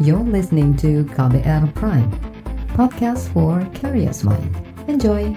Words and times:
You're 0.00 0.18
listening 0.18 0.76
to 0.78 1.04
KBR 1.04 1.72
Prime, 1.74 2.10
podcast 2.74 3.30
for 3.30 3.62
curious 3.78 4.26
mind. 4.26 4.50
Enjoy! 4.90 5.30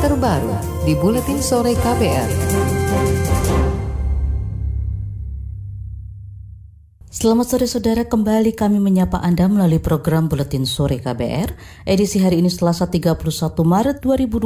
Terbaru 0.00 0.56
di 0.88 0.96
Buletin 0.96 1.44
Sore 1.44 1.76
KBR. 1.76 3.69
Selamat 7.20 7.52
sore 7.52 7.68
saudara, 7.68 8.08
kembali 8.08 8.56
kami 8.56 8.80
menyapa 8.80 9.20
Anda 9.20 9.44
melalui 9.44 9.76
program 9.76 10.32
Buletin 10.32 10.64
Sore 10.64 11.04
KBR, 11.04 11.52
edisi 11.84 12.16
hari 12.16 12.40
ini 12.40 12.48
Selasa 12.48 12.88
31 12.88 13.20
Maret 13.60 14.00
2020 14.00 14.40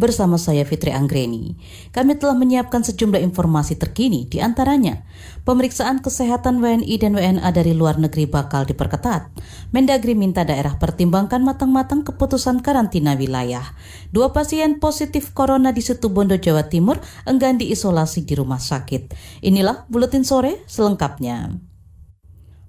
bersama 0.00 0.40
saya 0.40 0.64
Fitri 0.64 0.88
Anggreni. 0.88 1.52
Kami 1.92 2.16
telah 2.16 2.32
menyiapkan 2.32 2.80
sejumlah 2.80 3.20
informasi 3.20 3.76
terkini, 3.76 4.24
di 4.24 4.40
antaranya 4.40 5.04
pemeriksaan 5.44 6.00
kesehatan 6.00 6.64
WNI 6.64 6.96
dan 6.96 7.12
WNA 7.12 7.48
dari 7.52 7.76
luar 7.76 8.00
negeri 8.00 8.24
bakal 8.24 8.64
diperketat. 8.64 9.28
Mendagri 9.76 10.16
minta 10.16 10.48
daerah 10.48 10.80
pertimbangkan 10.80 11.44
matang-matang 11.44 12.08
keputusan 12.08 12.64
karantina 12.64 13.20
wilayah. 13.20 13.76
Dua 14.08 14.32
pasien 14.32 14.80
positif 14.80 15.36
corona 15.36 15.76
di 15.76 15.84
Situbondo, 15.84 16.40
Jawa 16.40 16.72
Timur 16.72 17.04
enggan 17.28 17.60
diisolasi 17.60 18.24
di 18.24 18.32
rumah 18.32 18.64
sakit. 18.64 19.12
Inilah 19.44 19.84
Buletin 19.92 20.24
Sore 20.24 20.64
selengkapnya. 20.64 21.68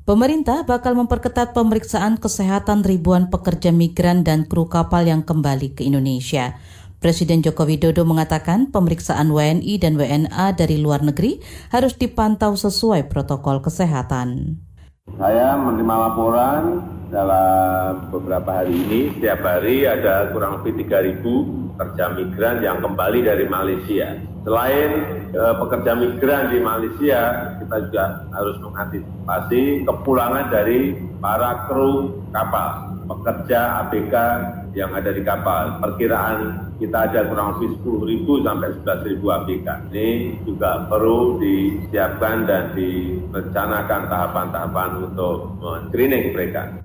Pemerintah 0.04 0.68
bakal 0.68 1.00
memperketat 1.00 1.56
pemeriksaan 1.56 2.20
kesehatan 2.20 2.84
ribuan 2.84 3.32
pekerja 3.32 3.72
migran 3.72 4.28
dan 4.28 4.44
kru 4.44 4.68
kapal 4.68 5.08
yang 5.08 5.24
kembali 5.24 5.80
ke 5.80 5.88
Indonesia. 5.88 6.60
Presiden 7.00 7.40
Joko 7.40 7.64
Widodo 7.64 8.04
mengatakan 8.04 8.68
pemeriksaan 8.68 9.32
WNI 9.32 9.80
dan 9.80 9.96
WNA 9.96 10.60
dari 10.60 10.84
luar 10.84 11.08
negeri 11.08 11.40
harus 11.72 11.96
dipantau 11.96 12.52
sesuai 12.52 13.08
protokol 13.08 13.64
kesehatan. 13.64 14.60
Saya 15.04 15.60
menerima 15.60 15.96
laporan 16.00 16.80
dalam 17.12 18.08
beberapa 18.08 18.64
hari 18.64 18.72
ini, 18.72 19.12
setiap 19.12 19.44
hari 19.44 19.84
ada 19.84 20.32
kurang 20.32 20.64
lebih 20.64 20.88
3.000 20.88 21.20
pekerja 21.76 22.06
migran 22.16 22.58
yang 22.64 22.80
kembali 22.80 23.20
dari 23.28 23.44
Malaysia. 23.52 24.16
Selain 24.48 24.90
eh, 25.36 25.56
pekerja 25.60 25.92
migran 26.00 26.56
di 26.56 26.60
Malaysia, 26.64 27.20
kita 27.60 27.76
juga 27.92 28.04
harus 28.32 28.56
mengantisipasi 28.64 29.84
kepulangan 29.84 30.48
dari 30.48 30.96
para 31.20 31.68
kru 31.68 32.24
kapal, 32.32 32.96
pekerja 33.04 33.84
ABK 33.84 34.16
yang 34.74 34.92
ada 34.94 35.14
di 35.14 35.22
kapal. 35.22 35.80
Perkiraan 35.80 36.70
kita 36.82 37.10
ada 37.10 37.30
kurang 37.30 37.58
lebih 37.58 37.78
10.000 37.82 38.46
sampai 38.46 38.70
11.000 38.82 39.38
ABK. 39.38 39.68
Ini 39.94 40.08
juga 40.44 40.86
perlu 40.90 41.38
disiapkan 41.40 42.50
dan 42.50 42.74
direncanakan 42.74 44.02
tahapan-tahapan 44.10 44.90
untuk 45.10 45.62
screening 45.90 46.34
mereka. 46.34 46.84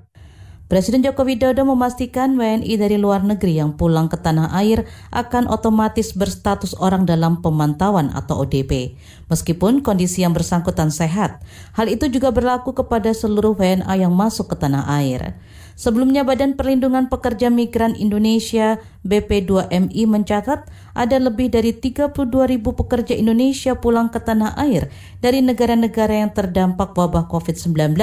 Presiden 0.68 1.00
Joko 1.00 1.24
Widodo 1.24 1.64
memastikan 1.64 2.36
WNI 2.36 2.76
dari 2.76 3.00
luar 3.00 3.24
negeri 3.24 3.56
yang 3.56 3.80
pulang 3.80 4.12
ke 4.12 4.20
tanah 4.20 4.52
air 4.52 4.84
akan 5.08 5.48
otomatis 5.48 6.12
berstatus 6.12 6.76
orang 6.76 7.08
dalam 7.08 7.40
pemantauan 7.40 8.12
atau 8.12 8.44
ODP, 8.44 8.92
meskipun 9.32 9.80
kondisi 9.80 10.28
yang 10.28 10.36
bersangkutan 10.36 10.92
sehat. 10.92 11.40
Hal 11.72 11.88
itu 11.88 12.12
juga 12.12 12.36
berlaku 12.36 12.76
kepada 12.76 13.08
seluruh 13.16 13.56
WNA 13.56 13.88
yang 13.96 14.12
masuk 14.12 14.52
ke 14.52 14.60
tanah 14.60 14.84
air. 14.92 15.40
Sebelumnya 15.78 16.26
Badan 16.26 16.58
Perlindungan 16.58 17.06
Pekerja 17.06 17.54
Migran 17.54 17.94
Indonesia 17.94 18.82
BP2MI 19.06 20.10
mencatat 20.10 20.66
ada 20.90 21.16
lebih 21.22 21.54
dari 21.54 21.70
32 21.70 22.18
ribu 22.50 22.74
pekerja 22.74 23.14
Indonesia 23.14 23.78
pulang 23.78 24.10
ke 24.10 24.18
tanah 24.18 24.58
air 24.58 24.90
dari 25.22 25.38
negara-negara 25.38 26.26
yang 26.26 26.34
terdampak 26.34 26.98
wabah 26.98 27.30
COVID-19. 27.30 27.94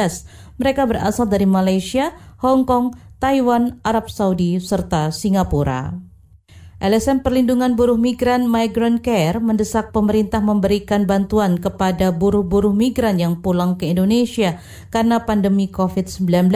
Mereka 0.56 0.88
berasal 0.88 1.28
dari 1.28 1.44
Malaysia, 1.44 2.16
Hong 2.40 2.64
Kong, 2.64 2.96
Taiwan, 3.20 3.84
Arab 3.84 4.08
Saudi, 4.08 4.56
serta 4.64 5.12
Singapura. 5.12 6.16
LSM 6.76 7.24
Perlindungan 7.24 7.80
Buruh 7.80 7.96
Migran 7.96 8.52
Migrant 8.52 9.00
Care 9.00 9.40
mendesak 9.40 9.96
pemerintah 9.96 10.44
memberikan 10.44 11.08
bantuan 11.08 11.56
kepada 11.56 12.12
buruh-buruh 12.12 12.76
migran 12.76 13.16
yang 13.16 13.40
pulang 13.40 13.80
ke 13.80 13.88
Indonesia 13.88 14.60
karena 14.92 15.24
pandemi 15.24 15.72
COVID-19. 15.72 16.52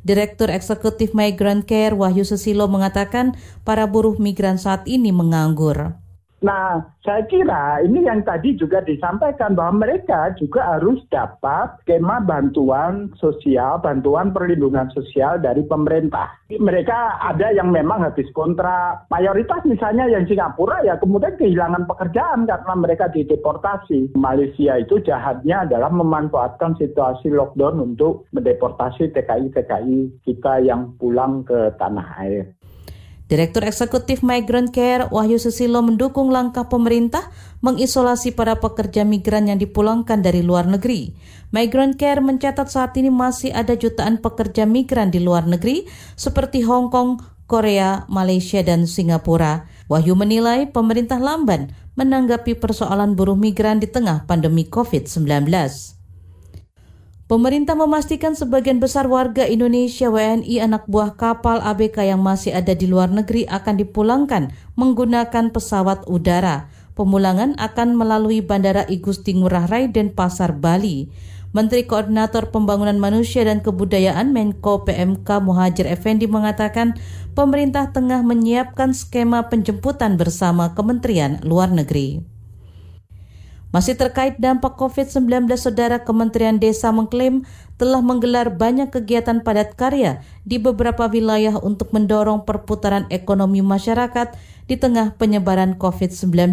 Direktur 0.00 0.48
Eksekutif 0.48 1.12
Migrant 1.12 1.68
Care 1.68 1.92
Wahyu 1.92 2.24
Sesilo 2.24 2.66
mengatakan 2.72 3.36
para 3.68 3.84
buruh 3.84 4.16
migran 4.16 4.56
saat 4.56 4.88
ini 4.88 5.12
menganggur. 5.12 5.96
Nah, 6.40 6.80
saya 7.04 7.28
kira 7.28 7.84
ini 7.84 8.08
yang 8.08 8.24
tadi 8.24 8.56
juga 8.56 8.80
disampaikan 8.80 9.52
bahwa 9.52 9.84
mereka 9.84 10.32
juga 10.40 10.76
harus 10.76 11.04
dapat 11.12 11.76
skema 11.84 12.24
bantuan 12.24 13.12
sosial, 13.20 13.76
bantuan 13.84 14.32
perlindungan 14.32 14.88
sosial 14.96 15.36
dari 15.36 15.60
pemerintah. 15.68 16.32
Mereka 16.48 17.20
ada 17.20 17.52
yang 17.52 17.68
memang 17.68 18.00
habis 18.00 18.28
kontrak, 18.32 19.04
mayoritas 19.12 19.60
misalnya 19.68 20.08
yang 20.08 20.24
Singapura 20.24 20.80
ya 20.80 20.96
kemudian 20.96 21.36
kehilangan 21.36 21.84
pekerjaan 21.84 22.48
karena 22.48 22.74
mereka 22.76 23.12
dideportasi. 23.12 24.16
Malaysia 24.16 24.80
itu 24.80 24.96
jahatnya 25.04 25.68
adalah 25.68 25.92
memanfaatkan 25.92 26.80
situasi 26.80 27.28
lockdown 27.28 27.84
untuk 27.84 28.24
mendeportasi 28.32 29.12
TKI-TKI 29.12 30.24
kita 30.24 30.64
yang 30.64 30.96
pulang 30.96 31.44
ke 31.44 31.76
tanah 31.76 32.08
air. 32.16 32.59
Direktur 33.30 33.62
Eksekutif 33.62 34.26
Migrant 34.26 34.74
Care 34.74 35.06
Wahyu 35.06 35.38
Susilo 35.38 35.78
mendukung 35.86 36.34
langkah 36.34 36.66
pemerintah 36.66 37.30
mengisolasi 37.62 38.34
para 38.34 38.58
pekerja 38.58 39.06
migran 39.06 39.46
yang 39.46 39.62
dipulangkan 39.62 40.18
dari 40.18 40.42
luar 40.42 40.66
negeri. 40.66 41.14
Migrant 41.54 41.94
Care 41.94 42.18
mencatat 42.18 42.66
saat 42.66 42.98
ini 42.98 43.06
masih 43.06 43.54
ada 43.54 43.78
jutaan 43.78 44.18
pekerja 44.18 44.66
migran 44.66 45.14
di 45.14 45.22
luar 45.22 45.46
negeri 45.46 45.86
seperti 46.18 46.66
Hong 46.66 46.90
Kong, 46.90 47.22
Korea, 47.46 48.02
Malaysia, 48.10 48.66
dan 48.66 48.90
Singapura. 48.90 49.70
Wahyu 49.86 50.18
menilai 50.18 50.66
pemerintah 50.66 51.22
lamban 51.22 51.70
menanggapi 51.94 52.58
persoalan 52.58 53.14
buruh 53.14 53.38
migran 53.38 53.78
di 53.78 53.86
tengah 53.86 54.26
pandemi 54.26 54.66
COVID-19. 54.66 55.46
Pemerintah 57.30 57.78
memastikan 57.78 58.34
sebagian 58.34 58.82
besar 58.82 59.06
warga 59.06 59.46
Indonesia 59.46 60.10
WNI 60.10 60.66
anak 60.66 60.90
buah 60.90 61.14
kapal 61.14 61.62
ABK 61.62 62.10
yang 62.10 62.18
masih 62.26 62.50
ada 62.50 62.74
di 62.74 62.90
luar 62.90 63.06
negeri 63.06 63.46
akan 63.46 63.78
dipulangkan 63.78 64.50
menggunakan 64.74 65.54
pesawat 65.54 66.10
udara. 66.10 66.66
Pemulangan 66.98 67.54
akan 67.54 67.94
melalui 67.94 68.42
Bandara 68.42 68.82
Igusti 68.90 69.38
Ngurah 69.38 69.70
Rai 69.70 69.86
dan 69.94 70.10
Pasar 70.10 70.58
Bali. 70.58 71.06
Menteri 71.54 71.86
Koordinator 71.86 72.50
Pembangunan 72.50 72.98
Manusia 72.98 73.46
dan 73.46 73.62
Kebudayaan 73.62 74.34
Menko 74.34 74.82
PMK 74.82 75.30
Muhajir 75.38 75.86
Effendi 75.86 76.26
mengatakan 76.26 76.98
pemerintah 77.38 77.94
tengah 77.94 78.26
menyiapkan 78.26 78.90
skema 78.90 79.46
penjemputan 79.46 80.18
bersama 80.18 80.74
Kementerian 80.74 81.38
Luar 81.46 81.70
Negeri. 81.70 82.39
Masih 83.70 83.94
terkait 83.94 84.34
dampak 84.42 84.74
COVID-19, 84.74 85.46
Saudara 85.54 86.02
Kementerian 86.02 86.58
Desa 86.58 86.90
mengklaim 86.90 87.46
telah 87.78 88.02
menggelar 88.02 88.50
banyak 88.50 88.90
kegiatan 88.90 89.46
padat 89.46 89.78
karya 89.78 90.26
di 90.42 90.58
beberapa 90.58 91.06
wilayah 91.06 91.54
untuk 91.62 91.94
mendorong 91.94 92.42
perputaran 92.42 93.06
ekonomi 93.14 93.62
masyarakat 93.62 94.34
di 94.66 94.74
tengah 94.74 95.14
penyebaran 95.14 95.78
COVID-19. 95.78 96.50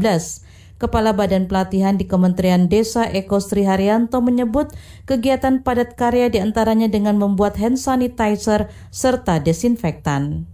Kepala 0.77 1.09
Badan 1.09 1.49
Pelatihan 1.49 1.97
di 1.97 2.05
Kementerian 2.05 2.69
Desa 2.69 3.09
Eko 3.09 3.41
Sri 3.41 3.65
Haryanto 3.65 4.21
menyebut 4.21 4.69
kegiatan 5.09 5.65
padat 5.65 5.97
karya 5.97 6.29
di 6.29 6.37
antaranya 6.37 6.85
dengan 6.85 7.17
membuat 7.17 7.57
hand 7.57 7.81
sanitizer 7.81 8.69
serta 8.93 9.41
desinfektan. 9.41 10.45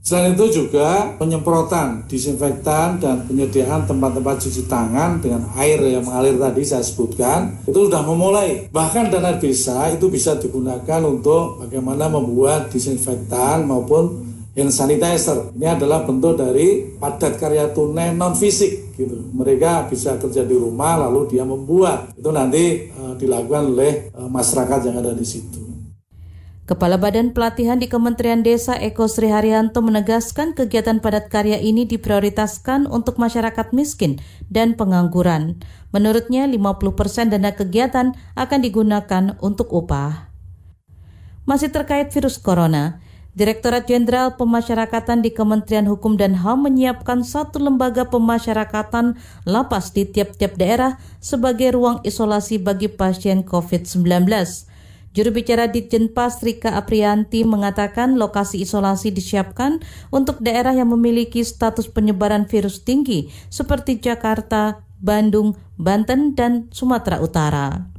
Selain 0.00 0.32
itu 0.32 0.64
juga 0.64 1.12
penyemprotan 1.20 2.08
disinfektan 2.08 2.96
dan 3.04 3.28
penyediaan 3.28 3.84
tempat-tempat 3.84 4.40
cuci 4.40 4.64
tangan 4.64 5.20
dengan 5.20 5.44
air 5.60 5.76
yang 5.84 6.08
mengalir 6.08 6.40
tadi 6.40 6.64
saya 6.64 6.80
sebutkan 6.80 7.60
itu 7.68 7.84
sudah 7.84 8.00
memulai. 8.00 8.72
Bahkan 8.72 9.12
dana 9.12 9.36
desa 9.36 9.92
itu 9.92 10.08
bisa 10.08 10.40
digunakan 10.40 11.04
untuk 11.04 11.60
bagaimana 11.62 12.08
membuat 12.08 12.72
disinfektan 12.72 13.68
maupun 13.68 14.24
hand 14.56 14.72
sanitizer. 14.72 15.52
Ini 15.54 15.78
adalah 15.78 16.08
bentuk 16.08 16.40
dari 16.40 16.96
padat 16.96 17.36
karya 17.36 17.70
tunai 17.70 18.16
non 18.16 18.32
fisik 18.32 18.96
gitu. 18.96 19.20
Mereka 19.36 19.92
bisa 19.92 20.16
kerja 20.16 20.42
di 20.48 20.56
rumah 20.56 20.96
lalu 20.96 21.28
dia 21.28 21.44
membuat. 21.44 22.16
Itu 22.16 22.32
nanti 22.32 22.88
uh, 22.96 23.14
dilakukan 23.20 23.76
oleh 23.76 24.10
uh, 24.16 24.32
masyarakat 24.32 24.90
yang 24.90 24.96
ada 25.00 25.12
di 25.12 25.28
situ. 25.28 25.59
Kepala 26.70 27.02
Badan 27.02 27.34
Pelatihan 27.34 27.82
di 27.82 27.90
Kementerian 27.90 28.46
Desa 28.46 28.78
Eko 28.78 29.10
Sri 29.10 29.26
Haryanto 29.26 29.82
menegaskan 29.82 30.54
kegiatan 30.54 31.02
padat 31.02 31.26
karya 31.26 31.58
ini 31.58 31.82
diprioritaskan 31.82 32.86
untuk 32.86 33.18
masyarakat 33.18 33.74
miskin 33.74 34.22
dan 34.54 34.78
pengangguran. 34.78 35.58
Menurutnya 35.90 36.46
50% 36.46 37.34
dana 37.34 37.50
kegiatan 37.58 38.14
akan 38.38 38.58
digunakan 38.62 39.34
untuk 39.42 39.66
upah. 39.74 40.30
Masih 41.42 41.74
terkait 41.74 42.14
virus 42.14 42.38
corona, 42.38 43.02
Direktorat 43.34 43.90
Jenderal 43.90 44.38
Pemasyarakatan 44.38 45.26
di 45.26 45.34
Kementerian 45.34 45.90
Hukum 45.90 46.14
dan 46.14 46.38
HAM 46.38 46.70
menyiapkan 46.70 47.26
satu 47.26 47.58
lembaga 47.58 48.06
pemasyarakatan 48.06 49.18
lapas 49.42 49.90
di 49.90 50.06
tiap-tiap 50.06 50.54
daerah 50.54 51.02
sebagai 51.18 51.74
ruang 51.74 51.98
isolasi 52.06 52.62
bagi 52.62 52.86
pasien 52.86 53.42
COVID-19. 53.42 54.70
Juru 55.10 55.34
bicara 55.34 55.66
Ditjenpas 55.66 56.38
Rika 56.38 56.78
Aprianti 56.78 57.42
mengatakan 57.42 58.14
lokasi 58.14 58.62
isolasi 58.62 59.10
disiapkan 59.10 59.82
untuk 60.14 60.38
daerah 60.38 60.70
yang 60.70 60.94
memiliki 60.94 61.42
status 61.42 61.90
penyebaran 61.90 62.46
virus 62.46 62.86
tinggi 62.86 63.26
seperti 63.50 63.98
Jakarta, 63.98 64.86
Bandung, 65.02 65.58
Banten, 65.74 66.38
dan 66.38 66.70
Sumatera 66.70 67.18
Utara. 67.18 67.90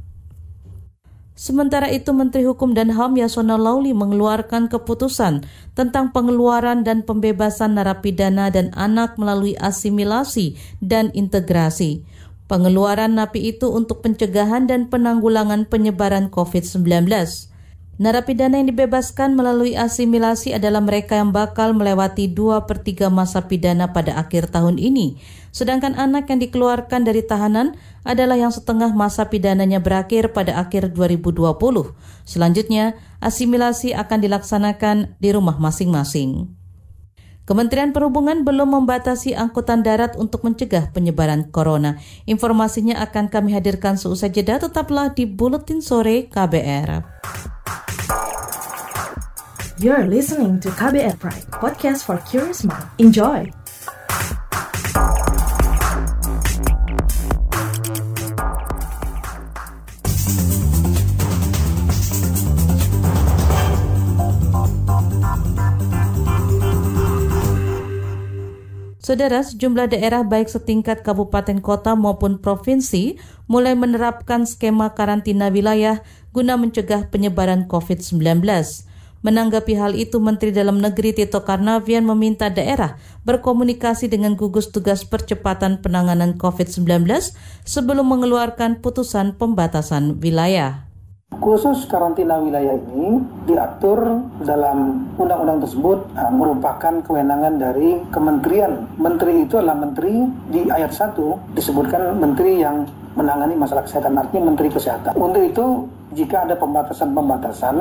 Sementara 1.36 1.90
itu 1.92 2.14
Menteri 2.16 2.48
Hukum 2.48 2.72
dan 2.72 2.92
HAM 2.92 3.18
Yasona 3.18 3.58
Lauli 3.58 3.90
mengeluarkan 3.92 4.70
keputusan 4.70 5.42
tentang 5.74 6.14
pengeluaran 6.14 6.84
dan 6.86 7.02
pembebasan 7.02 7.76
narapidana 7.76 8.48
dan 8.52 8.70
anak 8.72 9.18
melalui 9.18 9.58
asimilasi 9.58 10.54
dan 10.78 11.10
integrasi. 11.12 12.04
Pengeluaran 12.52 13.16
napi 13.16 13.56
itu 13.56 13.72
untuk 13.72 14.04
pencegahan 14.04 14.68
dan 14.68 14.92
penanggulangan 14.92 15.64
penyebaran 15.72 16.28
COVID-19. 16.28 17.08
Narapidana 17.96 18.60
yang 18.60 18.68
dibebaskan 18.68 19.32
melalui 19.32 19.72
asimilasi 19.72 20.52
adalah 20.52 20.84
mereka 20.84 21.16
yang 21.16 21.32
bakal 21.32 21.72
melewati 21.72 22.28
2 22.28 22.68
per 22.68 22.84
3 22.84 23.08
masa 23.08 23.48
pidana 23.48 23.96
pada 23.96 24.20
akhir 24.20 24.52
tahun 24.52 24.76
ini. 24.76 25.16
Sedangkan 25.48 25.96
anak 25.96 26.28
yang 26.28 26.44
dikeluarkan 26.44 27.08
dari 27.08 27.24
tahanan 27.24 27.72
adalah 28.04 28.36
yang 28.36 28.52
setengah 28.52 28.92
masa 28.92 29.32
pidananya 29.32 29.80
berakhir 29.80 30.36
pada 30.36 30.60
akhir 30.60 30.92
2020. 30.92 31.56
Selanjutnya, 32.28 33.00
asimilasi 33.24 33.96
akan 33.96 34.28
dilaksanakan 34.28 35.16
di 35.16 35.32
rumah 35.32 35.56
masing-masing. 35.56 36.52
Kementerian 37.42 37.90
Perhubungan 37.90 38.46
belum 38.46 38.78
membatasi 38.78 39.34
angkutan 39.34 39.82
darat 39.82 40.14
untuk 40.14 40.46
mencegah 40.46 40.94
penyebaran 40.94 41.50
corona. 41.50 41.98
Informasinya 42.22 43.02
akan 43.02 43.26
kami 43.34 43.50
hadirkan 43.58 43.98
seusai 43.98 44.30
jeda, 44.30 44.62
tetaplah 44.62 45.10
di 45.10 45.26
Buletin 45.26 45.82
Sore 45.82 46.30
KBR. 46.30 47.02
You're 49.82 50.06
listening 50.06 50.62
to 50.62 50.70
KBR 50.70 51.18
Pride, 51.18 51.50
podcast 51.58 52.06
for 52.06 52.22
curious 52.30 52.62
mind. 52.62 52.86
Enjoy! 53.02 53.61
Saudara, 69.02 69.42
sejumlah 69.42 69.90
daerah 69.90 70.22
baik 70.22 70.46
setingkat 70.46 71.02
kabupaten 71.02 71.58
kota 71.58 71.98
maupun 71.98 72.38
provinsi 72.38 73.18
mulai 73.50 73.74
menerapkan 73.74 74.46
skema 74.46 74.94
karantina 74.94 75.50
wilayah 75.50 76.06
guna 76.30 76.54
mencegah 76.54 77.10
penyebaran 77.10 77.66
COVID-19. 77.66 78.46
Menanggapi 79.26 79.74
hal 79.74 79.98
itu, 79.98 80.22
Menteri 80.22 80.54
Dalam 80.54 80.78
Negeri 80.78 81.18
Tito 81.18 81.42
Karnavian 81.42 82.06
meminta 82.06 82.46
daerah 82.46 82.94
berkomunikasi 83.26 84.06
dengan 84.06 84.38
gugus 84.38 84.70
tugas 84.70 85.02
percepatan 85.02 85.82
penanganan 85.82 86.38
COVID-19 86.38 87.10
sebelum 87.66 88.06
mengeluarkan 88.06 88.86
putusan 88.86 89.34
pembatasan 89.34 90.22
wilayah. 90.22 90.91
Khusus 91.40 91.88
karantina 91.88 92.36
wilayah 92.42 92.76
ini 92.76 93.22
diatur 93.48 94.20
dalam 94.44 95.08
undang-undang 95.16 95.64
tersebut 95.64 96.04
uh, 96.18 96.32
merupakan 96.34 97.00
kewenangan 97.06 97.56
dari 97.56 97.98
kementerian. 98.12 98.84
Menteri 99.00 99.48
itu 99.48 99.56
adalah 99.56 99.78
menteri 99.78 100.28
di 100.52 100.68
ayat 100.68 100.92
1 100.92 101.56
disebutkan 101.56 102.20
menteri 102.20 102.60
yang 102.60 102.84
menangani 103.16 103.56
masalah 103.56 103.84
kesehatan 103.84 104.16
artinya 104.16 104.52
menteri 104.52 104.68
kesehatan. 104.72 105.12
Untuk 105.16 105.42
itu 105.44 105.66
jika 106.12 106.44
ada 106.44 106.56
pembatasan-pembatasan 106.56 107.76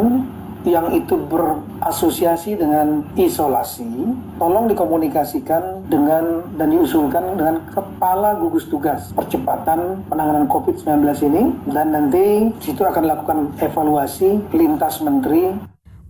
yang 0.62 0.94
itu 0.94 1.18
berasosiasi 1.18 2.54
dengan 2.54 3.02
isolasi, 3.18 4.14
tolong 4.38 4.70
dikomunikasikan 4.70 5.90
dengan 5.90 6.46
dan 6.58 6.70
diusulkan 6.70 7.34
dengan 7.34 7.66
kepala 7.74 8.38
gugus 8.38 8.70
tugas 8.70 9.10
percepatan 9.18 10.06
penanganan 10.06 10.46
COVID-19 10.46 11.02
ini 11.34 11.44
dan 11.74 11.94
nanti 11.94 12.54
situ 12.62 12.86
akan 12.86 13.04
lakukan 13.10 13.40
evaluasi 13.58 14.38
lintas 14.54 15.02
menteri 15.02 15.50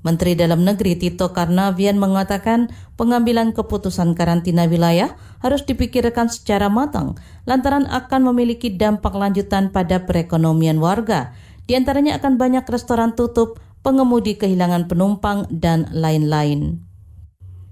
Menteri 0.01 0.33
Dalam 0.33 0.65
Negeri 0.65 0.97
Tito 0.97 1.29
Karnavian 1.29 2.01
mengatakan 2.01 2.73
pengambilan 2.97 3.53
keputusan 3.53 4.17
karantina 4.17 4.65
wilayah 4.65 5.13
harus 5.45 5.61
dipikirkan 5.61 6.25
secara 6.25 6.73
matang 6.73 7.21
lantaran 7.45 7.85
akan 7.85 8.33
memiliki 8.33 8.73
dampak 8.73 9.13
lanjutan 9.13 9.69
pada 9.69 10.01
perekonomian 10.09 10.81
warga. 10.81 11.37
Di 11.69 11.77
antaranya 11.77 12.17
akan 12.17 12.41
banyak 12.41 12.65
restoran 12.65 13.13
tutup, 13.13 13.61
pengemudi 13.81 14.37
kehilangan 14.37 14.85
penumpang, 14.89 15.49
dan 15.49 15.89
lain-lain. 15.93 16.81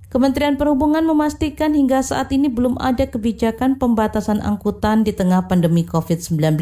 Kementerian 0.10 0.58
Perhubungan 0.58 1.06
memastikan 1.06 1.78
hingga 1.78 2.02
saat 2.02 2.34
ini 2.34 2.50
belum 2.50 2.82
ada 2.82 3.06
kebijakan 3.06 3.78
pembatasan 3.78 4.42
angkutan 4.42 5.06
di 5.06 5.14
tengah 5.14 5.46
pandemi 5.46 5.86
COVID-19. 5.86 6.58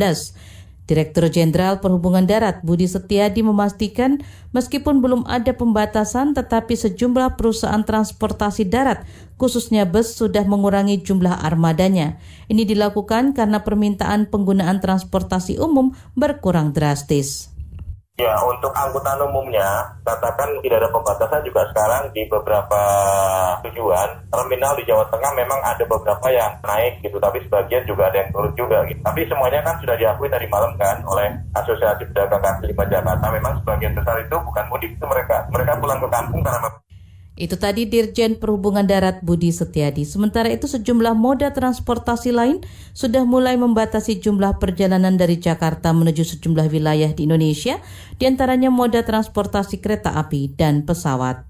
Direktur 0.88 1.28
Jenderal 1.28 1.84
Perhubungan 1.84 2.24
Darat 2.24 2.64
Budi 2.64 2.88
Setiadi 2.88 3.44
memastikan 3.44 4.24
meskipun 4.56 5.04
belum 5.04 5.28
ada 5.28 5.52
pembatasan 5.52 6.32
tetapi 6.32 6.80
sejumlah 6.80 7.36
perusahaan 7.36 7.84
transportasi 7.84 8.72
darat 8.72 9.04
khususnya 9.36 9.84
bus 9.84 10.16
sudah 10.16 10.48
mengurangi 10.48 11.04
jumlah 11.04 11.44
armadanya. 11.44 12.20
Ini 12.48 12.64
dilakukan 12.64 13.36
karena 13.36 13.68
permintaan 13.68 14.32
penggunaan 14.32 14.80
transportasi 14.80 15.60
umum 15.60 15.92
berkurang 16.16 16.72
drastis. 16.72 17.57
Ya, 18.18 18.34
untuk 18.42 18.74
angkutan 18.74 19.22
umumnya, 19.30 19.94
katakan 20.02 20.50
tidak 20.66 20.82
ada 20.82 20.90
pembatasan 20.90 21.38
juga 21.46 21.62
sekarang 21.70 22.10
di 22.18 22.26
beberapa 22.26 22.82
tujuan. 23.62 24.10
Terminal 24.34 24.74
di 24.74 24.90
Jawa 24.90 25.06
Tengah 25.14 25.38
memang 25.38 25.62
ada 25.62 25.86
beberapa 25.86 26.26
yang 26.34 26.50
naik 26.66 26.98
gitu, 27.06 27.22
tapi 27.22 27.38
sebagian 27.46 27.86
juga 27.86 28.10
ada 28.10 28.26
yang 28.26 28.34
turun 28.34 28.54
juga 28.58 28.82
gitu. 28.90 28.98
Tapi 29.06 29.22
semuanya 29.30 29.62
kan 29.62 29.78
sudah 29.78 29.94
diakui 30.02 30.34
tadi 30.34 30.50
malam 30.50 30.74
kan 30.82 30.98
oleh 31.06 31.30
Asosiasi 31.62 32.10
Pedagang 32.10 32.42
kaki 32.42 32.74
lima 32.74 32.90
Jakarta. 32.90 33.26
Memang 33.30 33.54
sebagian 33.62 33.94
besar 33.94 34.18
itu 34.18 34.34
bukan 34.34 34.66
mudik 34.66 34.92
itu 34.98 35.06
mereka. 35.06 35.46
Mereka 35.54 35.78
pulang 35.78 36.02
ke 36.02 36.10
kampung 36.10 36.42
karena 36.42 36.70
itu 37.38 37.54
tadi 37.54 37.86
Dirjen 37.86 38.42
Perhubungan 38.42 38.90
Darat 38.90 39.22
Budi 39.22 39.54
Setiadi. 39.54 40.04
Sementara 40.10 40.50
itu 40.50 40.66
sejumlah 40.66 41.14
moda 41.14 41.54
transportasi 41.54 42.34
lain 42.34 42.66
sudah 42.98 43.24
mulai 43.30 43.54
membatasi 43.62 44.18
jumlah 44.18 44.58
perjalanan 44.58 45.16
dari 45.16 45.38
Jakarta 45.38 45.94
menuju 45.94 46.26
sejumlah 46.26 46.68
wilayah 46.74 47.14
di 47.14 47.30
Indonesia, 47.30 47.78
di 48.18 48.26
antaranya 48.26 48.74
moda 48.74 49.06
transportasi 49.06 49.78
kereta 49.78 50.18
api 50.18 50.58
dan 50.58 50.82
pesawat. 50.82 51.46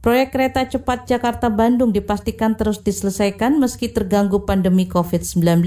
Proyek 0.00 0.32
kereta 0.32 0.64
cepat 0.64 1.04
Jakarta-Bandung 1.04 1.92
dipastikan 1.92 2.56
terus 2.56 2.80
diselesaikan 2.80 3.60
meski 3.60 3.92
terganggu 3.92 4.48
pandemi 4.48 4.88
COVID-19. 4.88 5.60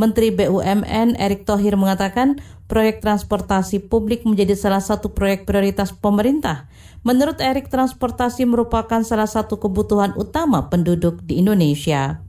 Menteri 0.00 0.32
BUMN 0.32 1.20
Erick 1.20 1.44
Thohir 1.44 1.76
mengatakan 1.76 2.40
proyek 2.72 3.04
transportasi 3.04 3.84
publik 3.84 4.24
menjadi 4.24 4.56
salah 4.56 4.80
satu 4.80 5.12
proyek 5.12 5.44
prioritas 5.44 5.92
pemerintah. 5.92 6.72
Menurut 7.04 7.36
Erick, 7.44 7.68
transportasi 7.68 8.48
merupakan 8.48 9.04
salah 9.04 9.28
satu 9.28 9.60
kebutuhan 9.60 10.16
utama 10.16 10.72
penduduk 10.72 11.20
di 11.28 11.36
Indonesia. 11.44 12.24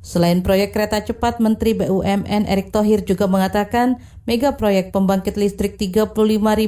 Selain 0.00 0.40
proyek 0.40 0.72
kereta 0.72 1.04
cepat, 1.04 1.44
Menteri 1.44 1.76
BUMN 1.76 2.48
Erick 2.48 2.72
Thohir 2.72 3.04
juga 3.04 3.28
mengatakan 3.28 4.00
mega 4.28 4.60
proyek 4.60 4.92
pembangkit 4.92 5.40
listrik 5.40 5.80
35.000 5.80 6.12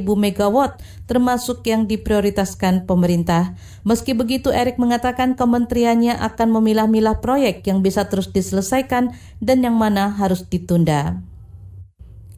MW 0.00 0.56
termasuk 1.04 1.60
yang 1.68 1.84
diprioritaskan 1.84 2.88
pemerintah. 2.88 3.52
Meski 3.84 4.16
begitu, 4.16 4.48
Erick 4.48 4.80
mengatakan 4.80 5.36
kementeriannya 5.36 6.16
akan 6.16 6.48
memilah-milah 6.56 7.20
proyek 7.20 7.68
yang 7.68 7.84
bisa 7.84 8.08
terus 8.08 8.32
diselesaikan 8.32 9.12
dan 9.44 9.60
yang 9.60 9.76
mana 9.76 10.08
harus 10.08 10.48
ditunda. 10.48 11.20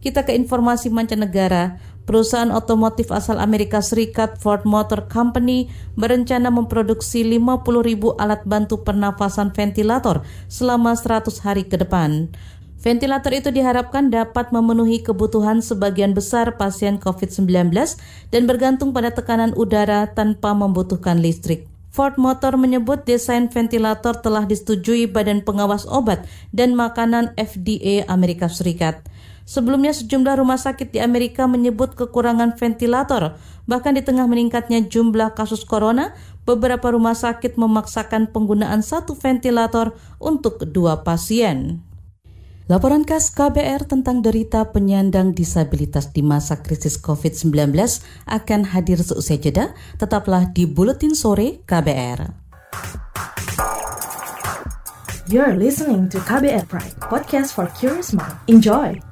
Kita 0.03 0.27
ke 0.27 0.35
informasi 0.35 0.91
mancanegara. 0.91 1.79
Perusahaan 2.03 2.51
otomotif 2.51 3.15
asal 3.15 3.39
Amerika 3.39 3.79
Serikat 3.79 4.35
Ford 4.43 4.67
Motor 4.67 5.07
Company 5.07 5.71
berencana 5.95 6.51
memproduksi 6.51 7.23
50 7.23 7.63
ribu 7.87 8.19
alat 8.19 8.43
bantu 8.43 8.83
pernafasan 8.83 9.55
ventilator 9.55 10.27
selama 10.51 10.99
100 10.99 11.31
hari 11.47 11.63
ke 11.63 11.79
depan. 11.79 12.35
Ventilator 12.83 13.31
itu 13.31 13.55
diharapkan 13.55 14.11
dapat 14.11 14.51
memenuhi 14.51 15.07
kebutuhan 15.07 15.63
sebagian 15.63 16.19
besar 16.19 16.59
pasien 16.59 16.99
COVID-19 16.99 17.71
dan 18.35 18.43
bergantung 18.51 18.91
pada 18.91 19.15
tekanan 19.15 19.55
udara 19.55 20.11
tanpa 20.11 20.51
membutuhkan 20.51 21.23
listrik. 21.23 21.71
Ford 21.95 22.19
Motor 22.19 22.59
menyebut 22.59 23.07
desain 23.07 23.47
ventilator 23.47 24.19
telah 24.19 24.51
disetujui 24.51 25.07
Badan 25.07 25.47
Pengawas 25.47 25.87
Obat 25.87 26.27
dan 26.51 26.75
Makanan 26.75 27.39
FDA 27.39 28.03
Amerika 28.11 28.51
Serikat. 28.51 29.07
Sebelumnya 29.47 29.95
sejumlah 29.95 30.43
rumah 30.43 30.59
sakit 30.59 30.91
di 30.91 30.99
Amerika 30.99 31.47
menyebut 31.47 31.95
kekurangan 31.95 32.59
ventilator. 32.59 33.39
Bahkan 33.71 33.95
di 33.95 34.03
tengah 34.03 34.27
meningkatnya 34.27 34.83
jumlah 34.83 35.39
kasus 35.39 35.63
corona, 35.63 36.19
beberapa 36.43 36.91
rumah 36.91 37.15
sakit 37.15 37.55
memaksakan 37.55 38.35
penggunaan 38.35 38.83
satu 38.83 39.15
ventilator 39.15 39.95
untuk 40.19 40.67
dua 40.67 41.07
pasien. 41.07 41.92
Laporan 42.71 43.03
khas 43.03 43.35
KBR 43.35 43.91
tentang 43.91 44.23
derita 44.23 44.71
penyandang 44.71 45.35
disabilitas 45.35 46.15
di 46.15 46.23
masa 46.23 46.63
krisis 46.63 46.95
COVID-19 46.95 47.75
akan 48.31 48.61
hadir 48.71 49.03
seusai 49.03 49.43
jeda. 49.43 49.75
Tetaplah 49.99 50.55
di 50.55 50.71
Buletin 50.71 51.19
Sore 51.19 51.67
KBR. 51.67 52.39
You're 55.27 55.59
listening 55.59 56.07
to 56.15 56.23
KBR 56.23 56.71
Pride, 56.71 56.95
podcast 57.03 57.51
for 57.59 57.67
curious 57.75 58.15
mind. 58.15 58.39
Enjoy! 58.47 59.12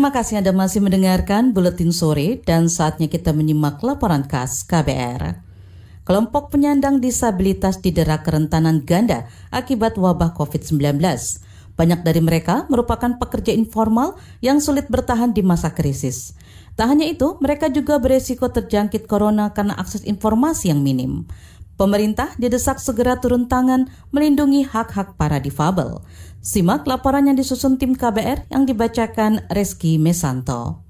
Terima 0.00 0.16
kasih 0.16 0.40
Anda 0.40 0.56
masih 0.56 0.80
mendengarkan 0.80 1.52
Buletin 1.52 1.92
Sore 1.92 2.40
dan 2.40 2.72
saatnya 2.72 3.04
kita 3.04 3.36
menyimak 3.36 3.84
laporan 3.84 4.24
khas 4.24 4.64
KBR. 4.64 5.44
Kelompok 6.08 6.48
penyandang 6.48 7.04
disabilitas 7.04 7.84
didera 7.84 8.24
kerentanan 8.24 8.80
ganda 8.80 9.28
akibat 9.52 10.00
wabah 10.00 10.32
COVID-19. 10.32 10.96
Banyak 11.76 12.00
dari 12.00 12.24
mereka 12.24 12.64
merupakan 12.72 13.12
pekerja 13.20 13.52
informal 13.52 14.16
yang 14.40 14.56
sulit 14.64 14.88
bertahan 14.88 15.36
di 15.36 15.44
masa 15.44 15.76
krisis. 15.76 16.32
Tak 16.80 16.96
hanya 16.96 17.04
itu, 17.04 17.36
mereka 17.44 17.68
juga 17.68 18.00
beresiko 18.00 18.48
terjangkit 18.48 19.04
corona 19.04 19.52
karena 19.52 19.76
akses 19.76 20.08
informasi 20.08 20.72
yang 20.72 20.80
minim. 20.80 21.28
Pemerintah 21.80 22.36
didesak 22.36 22.76
segera 22.76 23.16
turun 23.16 23.48
tangan 23.48 23.88
melindungi 24.12 24.68
hak-hak 24.68 25.16
para 25.16 25.40
difabel. 25.40 26.04
Simak 26.40 26.88
laporan 26.88 27.28
yang 27.28 27.36
disusun 27.36 27.76
tim 27.76 27.92
KBR 27.92 28.48
yang 28.48 28.64
dibacakan 28.64 29.44
Reski 29.52 30.00
Mesanto. 30.00 30.80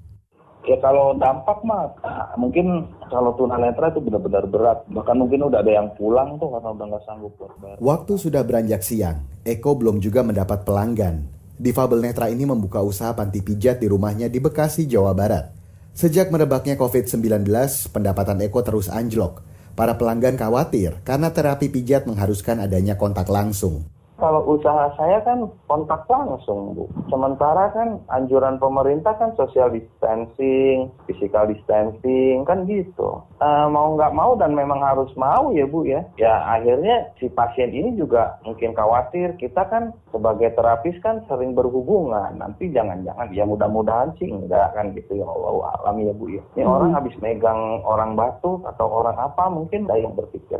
Ya 0.62 0.78
kalau 0.78 1.18
dampak 1.18 1.66
mah 1.66 1.90
mungkin 2.38 2.86
kalau 3.10 3.34
tunanetra 3.34 3.90
itu 3.90 3.98
benar-benar 3.98 4.46
berat. 4.46 4.86
Bahkan 4.86 5.16
mungkin 5.18 5.50
udah 5.50 5.58
ada 5.58 5.74
yang 5.74 5.90
pulang 5.98 6.38
tuh 6.38 6.54
karena 6.54 6.70
udah 6.70 6.86
nggak 6.94 7.02
sanggup 7.02 7.34
buat 7.34 7.50
bayar. 7.58 7.76
Waktu 7.82 8.12
sudah 8.14 8.46
beranjak 8.46 8.86
siang, 8.86 9.26
Eko 9.42 9.74
belum 9.74 9.98
juga 9.98 10.22
mendapat 10.22 10.62
pelanggan. 10.62 11.26
Difabel 11.58 11.98
netra 11.98 12.30
ini 12.30 12.46
membuka 12.46 12.78
usaha 12.86 13.10
panti 13.18 13.42
pijat 13.42 13.82
di 13.82 13.90
rumahnya 13.90 14.30
di 14.30 14.38
Bekasi, 14.38 14.86
Jawa 14.86 15.18
Barat. 15.18 15.50
Sejak 15.98 16.30
merebaknya 16.30 16.78
COVID-19, 16.78 17.42
pendapatan 17.90 18.38
Eko 18.38 18.62
terus 18.62 18.86
anjlok. 18.86 19.42
Para 19.74 19.98
pelanggan 19.98 20.38
khawatir 20.38 21.02
karena 21.02 21.34
terapi 21.34 21.74
pijat 21.74 22.06
mengharuskan 22.06 22.62
adanya 22.62 22.94
kontak 22.94 23.26
langsung. 23.26 23.90
Kalau 24.20 24.44
usaha 24.44 24.92
saya 25.00 25.24
kan 25.24 25.48
kontak 25.64 26.04
langsung, 26.06 26.76
Bu. 26.76 26.84
Sementara 27.08 27.72
kan 27.72 28.04
anjuran 28.12 28.60
pemerintah 28.60 29.16
kan 29.16 29.32
social 29.34 29.72
distancing, 29.72 30.92
physical 31.08 31.48
distancing, 31.48 32.44
kan 32.44 32.68
gitu. 32.68 33.24
Uh, 33.40 33.66
mau 33.72 33.96
nggak 33.96 34.12
mau 34.12 34.36
dan 34.36 34.52
memang 34.52 34.84
harus 34.84 35.08
mau 35.16 35.50
ya, 35.56 35.64
Bu 35.64 35.88
ya. 35.88 36.04
Ya 36.20 36.44
akhirnya 36.52 37.10
si 37.16 37.32
pasien 37.32 37.72
ini 37.72 37.96
juga 37.96 38.36
mungkin 38.44 38.76
khawatir. 38.76 39.40
Kita 39.40 39.66
kan 39.72 39.96
sebagai 40.12 40.52
terapis 40.52 41.00
kan 41.00 41.24
sering 41.26 41.56
berhubungan. 41.56 42.36
Nanti 42.36 42.68
jangan-jangan, 42.70 43.32
ya 43.32 43.48
mudah-mudahan 43.48 44.12
sih 44.20 44.28
enggak 44.28 44.76
kan 44.76 44.92
gitu 44.92 45.16
ya 45.16 45.26
Allah 45.26 45.74
alam 45.80 45.96
ya, 46.04 46.12
Bu 46.12 46.28
ya. 46.28 46.44
Ini 46.54 46.68
hmm. 46.68 46.76
orang 46.76 46.92
habis 46.92 47.16
megang 47.24 47.80
orang 47.88 48.14
batu 48.14 48.60
atau 48.68 48.86
orang 48.86 49.16
apa 49.16 49.48
mungkin 49.48 49.88
ada 49.88 49.96
yang 49.96 50.12
itu. 50.12 50.59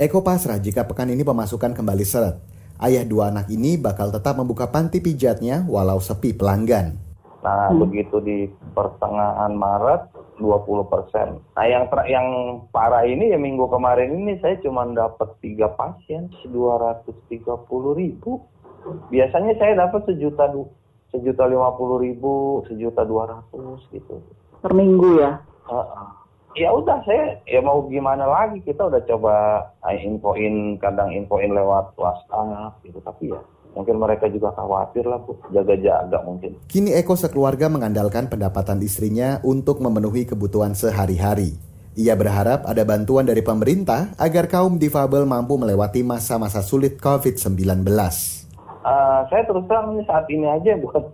Eko 0.00 0.24
pasrah 0.24 0.56
jika 0.56 0.88
pekan 0.88 1.12
ini 1.12 1.20
pemasukan 1.20 1.76
kembali 1.76 2.08
seret 2.08 2.40
Ayah 2.80 3.04
dua 3.04 3.28
anak 3.28 3.52
ini 3.52 3.76
bakal 3.76 4.08
tetap 4.08 4.32
membuka 4.40 4.72
panti 4.72 5.04
pijatnya 5.04 5.68
walau 5.68 6.00
sepi 6.00 6.32
pelanggan. 6.32 6.96
Nah, 7.44 7.68
hmm. 7.68 7.84
begitu 7.84 8.16
di 8.24 8.48
pertengahan 8.72 9.52
Maret 9.52 10.08
20 10.40 10.88
persen. 10.88 11.44
Nah, 11.52 11.66
yang 11.68 11.92
ter 11.92 12.00
yang 12.08 12.24
parah 12.72 13.04
ini 13.04 13.28
ya 13.28 13.36
minggu 13.36 13.68
kemarin 13.68 14.24
ini 14.24 14.40
saya 14.40 14.56
cuma 14.64 14.88
dapat 14.88 15.36
tiga 15.44 15.68
pasien 15.76 16.32
230 16.48 17.12
ribu. 18.00 18.40
Biasanya 19.12 19.52
saya 19.60 19.76
dapat 19.84 20.08
sejuta 20.08 20.48
sejuta 21.12 21.44
lima 21.44 21.76
puluh 21.76 22.00
ribu, 22.00 22.64
sejuta 22.64 23.04
dua 23.04 23.28
ratus 23.28 23.84
gitu. 23.92 24.24
Per 24.64 24.72
minggu 24.72 25.20
ya? 25.20 25.44
Uh 25.68 25.84
-uh 25.84 26.19
ya 26.58 26.74
udah 26.74 26.98
saya 27.06 27.38
ya 27.46 27.62
mau 27.62 27.86
gimana 27.86 28.26
lagi 28.26 28.58
kita 28.66 28.90
udah 28.90 29.02
coba 29.06 29.34
eh, 29.86 30.02
infoin 30.02 30.78
kadang 30.82 31.14
infoin 31.14 31.54
lewat 31.54 31.94
WhatsApp 31.94 32.82
gitu 32.82 32.98
tapi 33.02 33.30
ya 33.30 33.40
mungkin 33.74 34.02
mereka 34.02 34.26
juga 34.26 34.50
khawatir 34.54 35.06
lah 35.06 35.22
bu 35.22 35.38
jaga-jaga 35.54 36.18
mungkin. 36.26 36.58
Kini 36.66 36.90
Eko 36.98 37.14
sekeluarga 37.14 37.70
mengandalkan 37.70 38.26
pendapatan 38.26 38.82
istrinya 38.82 39.38
untuk 39.46 39.78
memenuhi 39.78 40.26
kebutuhan 40.26 40.74
sehari-hari. 40.74 41.54
Ia 41.98 42.14
berharap 42.14 42.66
ada 42.70 42.82
bantuan 42.86 43.26
dari 43.26 43.42
pemerintah 43.42 44.14
agar 44.14 44.46
kaum 44.46 44.78
difabel 44.78 45.26
mampu 45.26 45.58
melewati 45.58 46.06
masa-masa 46.06 46.62
sulit 46.62 47.02
COVID-19. 47.02 47.82
Uh, 48.80 49.20
saya 49.28 49.44
terus 49.44 49.66
terang 49.68 49.92
ini 49.92 50.02
saat 50.08 50.24
ini 50.32 50.46
aja 50.48 50.72
buat 50.80 51.04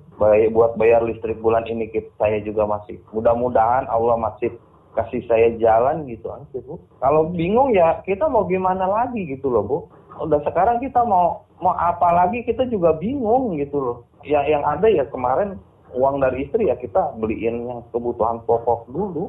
buat 0.54 0.78
bayar 0.78 1.02
listrik 1.02 1.42
bulan 1.42 1.66
ini 1.66 1.90
saya 2.14 2.38
juga 2.38 2.62
masih 2.62 3.02
mudah-mudahan 3.10 3.90
Allah 3.90 4.14
masih 4.14 4.54
kasih 4.96 5.22
saya 5.28 5.52
jalan 5.60 6.08
gitu 6.08 6.32
aja 6.32 6.58
bu. 6.64 6.80
Kalau 6.98 7.28
bingung 7.28 7.76
ya 7.76 8.00
kita 8.02 8.26
mau 8.26 8.48
gimana 8.48 8.88
lagi 8.88 9.28
gitu 9.28 9.52
loh 9.52 9.62
bu. 9.62 9.78
Udah 10.24 10.40
sekarang 10.48 10.80
kita 10.80 11.04
mau 11.04 11.44
mau 11.60 11.76
apa 11.76 12.08
lagi 12.16 12.40
kita 12.48 12.64
juga 12.72 12.96
bingung 12.96 13.60
gitu 13.60 13.76
loh. 13.76 13.96
Ya 14.24 14.40
yang 14.48 14.64
ada 14.64 14.88
ya 14.88 15.04
kemarin 15.12 15.60
uang 15.92 16.24
dari 16.24 16.48
istri 16.48 16.72
ya 16.72 16.76
kita 16.80 17.14
beliin 17.20 17.68
yang 17.68 17.80
kebutuhan 17.92 18.40
pokok 18.48 18.88
dulu. 18.88 19.28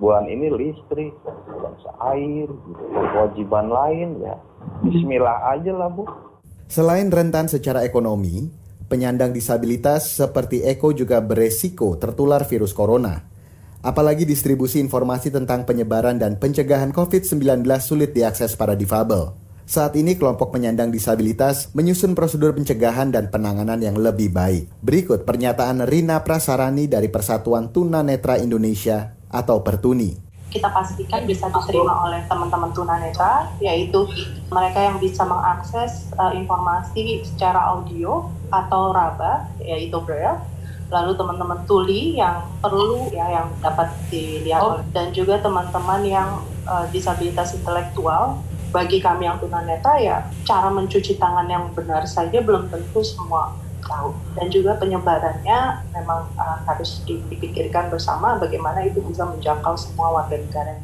Bulan 0.00 0.32
ini 0.32 0.48
listrik, 0.48 1.12
bulan 1.44 1.76
air, 2.08 2.48
gitu. 2.48 2.84
kewajiban 2.88 3.68
lain 3.68 4.16
ya. 4.24 4.32
Bismillah 4.80 5.52
aja 5.52 5.76
lah 5.76 5.92
bu. 5.92 6.08
Selain 6.72 7.12
rentan 7.12 7.52
secara 7.52 7.84
ekonomi, 7.84 8.48
penyandang 8.88 9.36
disabilitas 9.36 10.16
seperti 10.16 10.64
Eko 10.64 10.90
juga 10.96 11.20
beresiko 11.20 12.00
tertular 12.00 12.48
virus 12.48 12.72
corona. 12.72 13.29
Apalagi 13.80 14.28
distribusi 14.28 14.76
informasi 14.76 15.32
tentang 15.32 15.64
penyebaran 15.64 16.20
dan 16.20 16.36
pencegahan 16.36 16.92
COVID-19 16.92 17.64
sulit 17.80 18.12
diakses 18.12 18.52
para 18.52 18.76
difabel. 18.76 19.32
Saat 19.64 19.96
ini 19.96 20.20
kelompok 20.20 20.52
penyandang 20.52 20.92
disabilitas 20.92 21.72
menyusun 21.72 22.12
prosedur 22.12 22.52
pencegahan 22.52 23.08
dan 23.08 23.32
penanganan 23.32 23.80
yang 23.80 23.96
lebih 23.96 24.28
baik. 24.34 24.68
Berikut 24.84 25.24
pernyataan 25.24 25.88
Rina 25.88 26.20
Prasarani 26.20 26.92
dari 26.92 27.08
Persatuan 27.08 27.72
Tuna 27.72 28.04
Netra 28.04 28.36
Indonesia 28.36 29.16
atau 29.32 29.64
Pertuni 29.64 30.30
kita 30.50 30.66
pastikan 30.74 31.22
bisa 31.24 31.46
diterima 31.46 32.10
oleh 32.10 32.26
teman-teman 32.26 32.74
tunanetra, 32.74 33.54
yaitu 33.62 34.02
mereka 34.50 34.82
yang 34.82 34.98
bisa 34.98 35.22
mengakses 35.22 36.10
uh, 36.18 36.34
informasi 36.34 37.22
secara 37.22 37.70
audio 37.70 38.26
atau 38.50 38.90
raba, 38.90 39.46
yaitu 39.62 39.94
braille, 40.02 40.42
lalu 40.90 41.14
teman-teman 41.14 41.62
tuli 41.64 42.18
yang 42.18 42.42
perlu 42.58 43.08
ya 43.14 43.40
yang 43.40 43.48
dapat 43.62 43.94
dilihat 44.10 44.62
oh. 44.62 44.82
dan 44.90 45.14
juga 45.14 45.38
teman-teman 45.38 46.02
yang 46.02 46.28
uh, 46.66 46.84
disabilitas 46.90 47.54
intelektual. 47.54 48.42
Bagi 48.70 49.02
kami 49.02 49.26
yang 49.26 49.42
tunanetra 49.42 49.98
ya 49.98 50.22
cara 50.46 50.70
mencuci 50.70 51.18
tangan 51.18 51.50
yang 51.50 51.74
benar 51.74 52.06
saja 52.06 52.38
belum 52.38 52.70
tentu 52.70 53.02
semua 53.02 53.58
tahu. 53.82 54.14
Dan 54.38 54.46
juga 54.46 54.78
penyebarannya 54.78 55.90
memang 55.90 56.30
uh, 56.38 56.58
harus 56.70 57.02
dipikirkan 57.02 57.90
bersama 57.90 58.38
bagaimana 58.38 58.86
itu 58.86 59.02
bisa 59.02 59.26
menjangkau 59.26 59.74
semua 59.74 60.22
warga 60.22 60.38
negara 60.38 60.78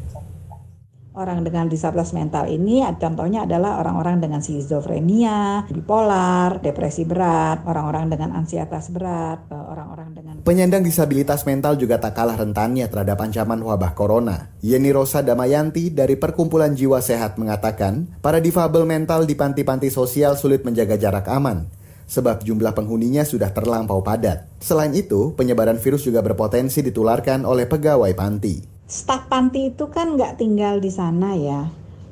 orang 1.17 1.41
dengan 1.43 1.67
disabilitas 1.67 2.13
mental 2.13 2.45
ini 2.47 2.85
contohnya 3.01 3.49
adalah 3.49 3.81
orang-orang 3.81 4.21
dengan 4.21 4.45
skizofrenia, 4.45 5.65
bipolar, 5.73 6.61
depresi 6.61 7.09
berat, 7.09 7.65
orang-orang 7.65 8.13
dengan 8.13 8.37
ansietas 8.37 8.93
berat, 8.93 9.49
eh, 9.49 9.57
orang-orang 9.57 10.09
dengan 10.13 10.35
Penyandang 10.45 10.85
disabilitas 10.85 11.43
mental 11.49 11.81
juga 11.81 11.97
tak 11.99 12.15
kalah 12.15 12.37
rentannya 12.37 12.87
terhadap 12.87 13.19
ancaman 13.19 13.59
wabah 13.65 13.97
corona. 13.97 14.53
Yeni 14.61 14.93
Rosa 14.93 15.25
Damayanti 15.25 15.91
dari 15.91 16.15
Perkumpulan 16.21 16.77
Jiwa 16.77 17.01
Sehat 17.01 17.41
mengatakan, 17.41 18.21
para 18.21 18.39
difabel 18.39 18.85
mental 18.85 19.25
di 19.25 19.35
panti-panti 19.35 19.89
sosial 19.89 20.37
sulit 20.37 20.63
menjaga 20.63 21.01
jarak 21.01 21.27
aman 21.33 21.67
sebab 22.07 22.47
jumlah 22.47 22.71
penghuninya 22.71 23.27
sudah 23.27 23.51
terlampau 23.51 23.99
padat. 23.99 24.47
Selain 24.63 24.95
itu, 24.95 25.35
penyebaran 25.35 25.83
virus 25.83 26.07
juga 26.07 26.23
berpotensi 26.23 26.79
ditularkan 26.79 27.43
oleh 27.43 27.67
pegawai 27.67 28.15
panti 28.15 28.76
staf 28.87 29.27
panti 29.27 29.75
itu 29.75 29.91
kan 29.91 30.15
nggak 30.15 30.39
tinggal 30.39 30.79
di 30.79 30.91
sana 30.95 31.35
ya. 31.35 31.67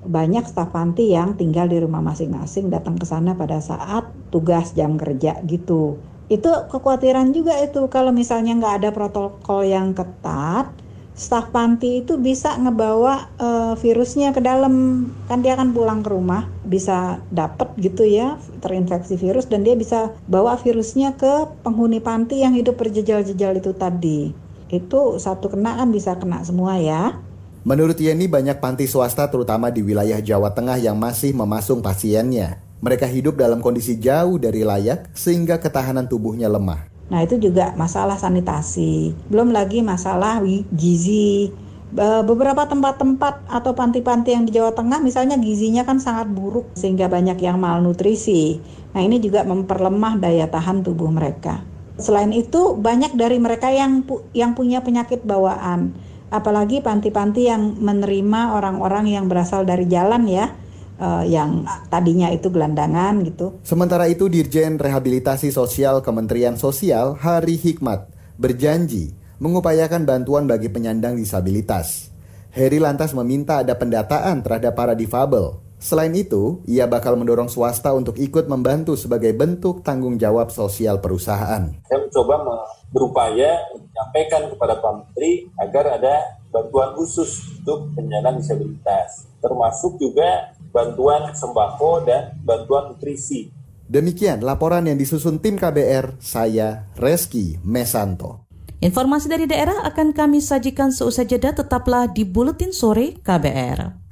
Banyak 0.05 0.45
staf 0.45 0.75
panti 0.75 1.15
yang 1.15 1.39
tinggal 1.39 1.71
di 1.71 1.81
rumah 1.81 2.03
masing-masing 2.03 2.69
datang 2.69 2.99
ke 2.99 3.07
sana 3.07 3.39
pada 3.39 3.63
saat 3.63 4.11
tugas 4.35 4.75
jam 4.75 4.99
kerja 4.99 5.39
gitu. 5.47 5.97
Itu 6.27 6.51
kekhawatiran 6.69 7.31
juga 7.31 7.57
itu 7.63 7.87
kalau 7.87 8.11
misalnya 8.11 8.59
nggak 8.59 8.75
ada 8.85 8.91
protokol 8.91 9.65
yang 9.65 9.95
ketat, 9.95 10.69
staf 11.15 11.55
panti 11.55 12.03
itu 12.03 12.19
bisa 12.19 12.59
ngebawa 12.59 13.31
uh, 13.39 13.75
virusnya 13.79 14.35
ke 14.35 14.43
dalam 14.43 15.07
kan 15.31 15.47
dia 15.47 15.55
akan 15.55 15.71
pulang 15.71 16.03
ke 16.03 16.11
rumah 16.11 16.51
bisa 16.67 17.23
dapat 17.31 17.71
gitu 17.79 18.03
ya 18.03 18.35
terinfeksi 18.59 19.15
virus 19.15 19.47
dan 19.47 19.63
dia 19.63 19.79
bisa 19.79 20.11
bawa 20.27 20.59
virusnya 20.59 21.15
ke 21.15 21.55
penghuni 21.63 22.03
panti 22.03 22.43
yang 22.43 22.59
hidup 22.59 22.75
berjejal-jejal 22.75 23.63
itu 23.63 23.71
tadi 23.79 24.44
itu 24.79 25.23
satu 25.23 25.51
kena 25.53 25.79
kan 25.79 25.89
bisa 25.95 26.19
kena 26.19 26.43
semua 26.43 26.79
ya 26.79 27.19
Menurut 27.65 27.97
Yeni 27.97 28.29
banyak 28.29 28.61
panti 28.61 28.85
swasta 28.85 29.25
terutama 29.33 29.73
di 29.73 29.81
wilayah 29.81 30.21
Jawa 30.21 30.53
Tengah 30.53 30.77
yang 30.77 31.01
masih 31.01 31.33
memasung 31.33 31.81
pasiennya. 31.81 32.61
Mereka 32.85 33.09
hidup 33.09 33.41
dalam 33.41 33.65
kondisi 33.65 33.97
jauh 33.97 34.37
dari 34.37 34.61
layak 34.61 35.09
sehingga 35.17 35.57
ketahanan 35.57 36.05
tubuhnya 36.05 36.53
lemah. 36.53 36.85
Nah 37.09 37.25
itu 37.25 37.41
juga 37.41 37.73
masalah 37.73 38.21
sanitasi. 38.21 39.17
Belum 39.33 39.49
lagi 39.49 39.81
masalah 39.81 40.45
gizi. 40.77 41.49
Beberapa 41.97 42.69
tempat-tempat 42.69 43.49
atau 43.49 43.73
panti-panti 43.73 44.37
yang 44.37 44.45
di 44.45 44.53
Jawa 44.53 44.77
Tengah 44.77 45.01
misalnya 45.01 45.41
gizinya 45.41 45.89
kan 45.89 45.97
sangat 45.97 46.29
buruk 46.29 46.69
sehingga 46.77 47.09
banyak 47.09 47.41
yang 47.41 47.57
malnutrisi. 47.57 48.61
Nah 48.93 49.01
ini 49.01 49.25
juga 49.25 49.41
memperlemah 49.49 50.21
daya 50.21 50.53
tahan 50.53 50.85
tubuh 50.85 51.09
mereka. 51.09 51.65
Selain 51.95 52.35
itu 52.35 52.75
banyak 52.75 53.15
dari 53.15 53.39
mereka 53.39 53.71
yang 53.71 54.03
pu 54.03 54.27
yang 54.35 54.59
punya 54.59 54.83
penyakit 54.83 55.23
bawaan 55.23 55.95
apalagi 56.35 56.83
panti-panti 56.83 57.47
yang 57.47 57.79
menerima 57.79 58.59
orang-orang 58.59 59.07
yang 59.07 59.31
berasal 59.31 59.63
dari 59.63 59.87
jalan 59.87 60.27
ya 60.27 60.51
uh, 60.99 61.23
yang 61.23 61.63
tadinya 61.87 62.35
itu 62.35 62.51
gelandangan 62.51 63.23
gitu. 63.23 63.63
Sementara 63.63 64.11
itu 64.11 64.27
Dirjen 64.27 64.83
Rehabilitasi 64.83 65.55
Sosial 65.55 66.03
Kementerian 66.03 66.59
Sosial 66.59 67.15
Hari 67.15 67.55
Hikmat 67.55 68.11
berjanji 68.35 69.15
mengupayakan 69.39 70.03
bantuan 70.03 70.51
bagi 70.51 70.67
penyandang 70.71 71.15
disabilitas. 71.15 72.11
Heri 72.55 72.79
lantas 72.79 73.11
meminta 73.15 73.63
ada 73.67 73.75
pendataan 73.75 74.43
terhadap 74.43 74.79
para 74.79 74.95
difabel. 74.95 75.64
Selain 75.85 76.17
itu, 76.17 76.65
ia 76.65 76.89
bakal 76.89 77.13
mendorong 77.13 77.53
swasta 77.53 77.93
untuk 77.93 78.17
ikut 78.17 78.49
membantu 78.49 78.97
sebagai 78.97 79.37
bentuk 79.37 79.85
tanggung 79.85 80.17
jawab 80.17 80.49
sosial 80.49 80.97
perusahaan. 81.05 81.77
Saya 81.85 82.01
mencoba 82.01 82.41
berupaya 82.89 83.69
menyampaikan 83.77 84.49
kepada 84.49 84.81
Pak 84.81 84.93
Menteri 84.97 85.45
agar 85.61 86.01
ada 86.01 86.41
bantuan 86.49 86.97
khusus 86.97 87.61
untuk 87.61 87.93
penyandang 87.93 88.41
disabilitas, 88.41 89.29
termasuk 89.45 90.01
juga 90.01 90.57
bantuan 90.73 91.37
sembako 91.37 92.09
dan 92.09 92.33
bantuan 92.41 92.89
nutrisi. 92.97 93.53
Demikian 93.85 94.41
laporan 94.41 94.89
yang 94.89 94.97
disusun 94.97 95.37
tim 95.37 95.61
KBR, 95.61 96.17
saya 96.17 96.89
Reski 96.97 97.61
Mesanto. 97.61 98.49
Informasi 98.81 99.29
dari 99.29 99.45
daerah 99.45 99.85
akan 99.85 100.17
kami 100.17 100.41
sajikan 100.41 100.89
seusai 100.89 101.29
jeda 101.29 101.53
tetaplah 101.53 102.09
di 102.09 102.25
Buletin 102.25 102.73
Sore 102.73 103.21
KBR. 103.21 104.04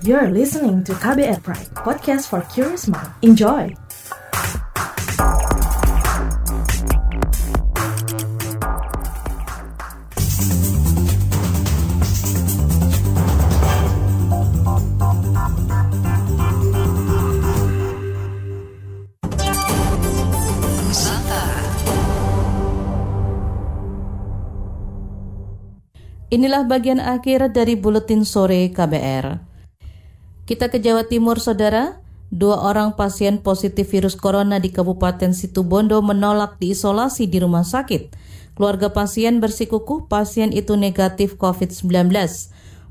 You're 0.00 0.32
listening 0.32 0.80
to 0.88 0.96
KBR 0.96 1.44
Pride, 1.44 1.76
podcast 1.76 2.32
for 2.32 2.40
curious 2.48 2.88
mind. 2.88 3.12
Enjoy! 3.20 3.68
Inilah 26.32 26.64
bagian 26.64 27.04
akhir 27.04 27.52
dari 27.52 27.76
buletin 27.76 28.24
sore 28.24 28.72
KBR. 28.72 29.49
Kita 30.50 30.66
ke 30.66 30.82
Jawa 30.82 31.06
Timur, 31.06 31.38
saudara. 31.38 32.02
Dua 32.34 32.58
orang 32.58 32.98
pasien 32.98 33.38
positif 33.38 33.94
virus 33.94 34.18
corona 34.18 34.58
di 34.58 34.74
Kabupaten 34.74 35.30
Situbondo 35.30 36.02
menolak 36.02 36.58
diisolasi 36.58 37.30
di 37.30 37.38
rumah 37.38 37.62
sakit. 37.62 38.10
Keluarga 38.58 38.90
pasien 38.90 39.38
bersikukuh 39.38 40.10
pasien 40.10 40.50
itu 40.50 40.74
negatif 40.74 41.38
COVID-19. 41.38 42.10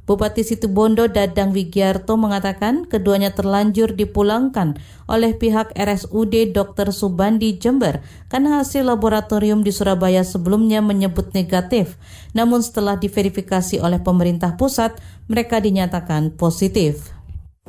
Bupati 0.08 0.48
Situbondo 0.48 1.12
Dadang 1.12 1.52
Wigiarto 1.52 2.16
mengatakan 2.16 2.88
keduanya 2.88 3.36
terlanjur 3.36 3.92
dipulangkan 3.92 4.80
oleh 5.12 5.36
pihak 5.36 5.76
RSUD 5.76 6.56
Dr. 6.56 6.96
Subandi 6.96 7.60
Jember 7.60 8.00
karena 8.32 8.64
hasil 8.64 8.88
laboratorium 8.88 9.68
di 9.68 9.76
Surabaya 9.76 10.24
sebelumnya 10.24 10.80
menyebut 10.80 11.36
negatif. 11.36 12.00
Namun 12.32 12.64
setelah 12.64 12.96
diverifikasi 12.96 13.84
oleh 13.84 14.00
pemerintah 14.00 14.56
pusat, 14.56 14.96
mereka 15.28 15.60
dinyatakan 15.60 16.40
positif 16.40 17.19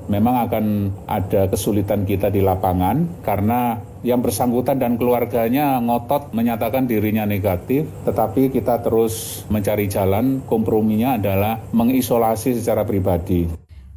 memang 0.09 0.49
akan 0.49 0.65
ada 1.05 1.51
kesulitan 1.51 2.09
kita 2.09 2.31
di 2.33 2.41
lapangan 2.41 3.21
karena 3.27 3.83
yang 4.01 4.25
bersangkutan 4.25 4.81
dan 4.81 4.97
keluarganya 4.97 5.77
ngotot 5.77 6.33
menyatakan 6.33 6.89
dirinya 6.89 7.29
negatif, 7.29 7.85
tetapi 8.09 8.49
kita 8.49 8.81
terus 8.81 9.45
mencari 9.53 9.93
jalan. 9.93 10.41
Komprominya 10.49 11.21
adalah 11.21 11.61
mengisolasi 11.77 12.57
secara 12.57 12.89
pribadi. 12.89 13.45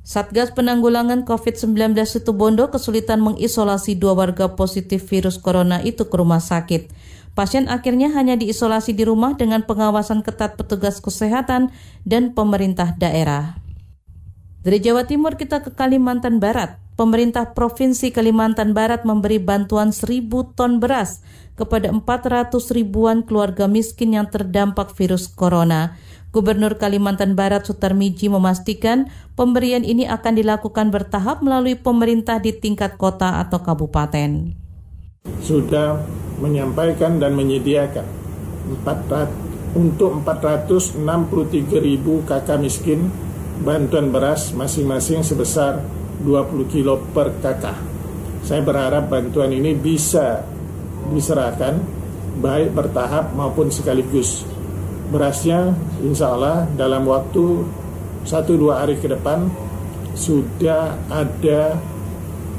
Satgas 0.04 0.52
Penanggulangan 0.52 1.24
COVID-19 1.24 1.96
Situbondo 2.04 2.68
kesulitan 2.68 3.24
mengisolasi 3.24 3.96
dua 3.96 4.12
warga 4.12 4.52
positif 4.60 5.08
virus 5.08 5.40
corona 5.40 5.80
itu 5.80 6.12
ke 6.12 6.16
rumah 6.20 6.44
sakit. 6.44 6.92
Pasien 7.34 7.72
akhirnya 7.72 8.12
hanya 8.12 8.36
diisolasi 8.36 8.92
di 8.92 9.08
rumah 9.08 9.40
dengan 9.40 9.64
pengawasan 9.64 10.22
ketat 10.22 10.60
petugas 10.60 11.00
kesehatan 11.00 11.72
dan 12.04 12.36
pemerintah 12.36 12.94
daerah. 13.00 13.63
Dari 14.64 14.80
Jawa 14.80 15.04
Timur 15.04 15.36
kita 15.36 15.60
ke 15.60 15.76
Kalimantan 15.76 16.40
Barat. 16.40 16.80
Pemerintah 16.96 17.52
Provinsi 17.52 18.16
Kalimantan 18.16 18.72
Barat 18.72 19.04
memberi 19.04 19.36
bantuan 19.36 19.92
1000 19.92 20.24
ton 20.56 20.80
beras 20.80 21.20
kepada 21.60 21.92
400 21.92 22.48
ribuan 22.72 23.28
keluarga 23.28 23.68
miskin 23.68 24.16
yang 24.16 24.32
terdampak 24.32 24.96
virus 24.96 25.28
corona. 25.28 26.00
Gubernur 26.32 26.80
Kalimantan 26.80 27.36
Barat 27.36 27.68
Sutarmiji 27.68 28.32
memastikan 28.32 29.12
pemberian 29.36 29.84
ini 29.84 30.08
akan 30.08 30.40
dilakukan 30.40 30.96
bertahap 30.96 31.44
melalui 31.44 31.76
pemerintah 31.76 32.40
di 32.40 32.56
tingkat 32.56 32.96
kota 32.96 33.44
atau 33.44 33.60
kabupaten. 33.60 34.56
Sudah 35.44 36.00
menyampaikan 36.40 37.20
dan 37.20 37.36
menyediakan 37.36 38.08
400, 38.80 39.28
untuk 39.76 40.24
463 40.24 41.84
ribu 41.84 42.24
kakak 42.24 42.64
miskin 42.64 43.12
bantuan 43.64 44.12
beras 44.12 44.52
masing-masing 44.52 45.24
sebesar 45.24 45.80
20 46.22 46.68
kilo 46.68 47.00
per 47.16 47.32
kakak. 47.40 47.80
Saya 48.44 48.60
berharap 48.60 49.08
bantuan 49.08 49.56
ini 49.56 49.72
bisa 49.72 50.44
diserahkan 51.16 51.80
baik 52.44 52.76
bertahap 52.76 53.32
maupun 53.32 53.72
sekaligus. 53.72 54.44
Berasnya 55.08 55.72
insya 56.04 56.36
Allah 56.36 56.68
dalam 56.76 57.08
waktu 57.08 57.64
1-2 58.28 58.68
hari 58.76 59.00
ke 59.00 59.08
depan 59.08 59.48
sudah 60.12 61.00
ada 61.08 61.80